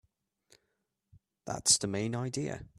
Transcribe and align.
That's 1.45 1.77
the 1.77 1.87
main 1.87 2.15
idea. 2.15 2.61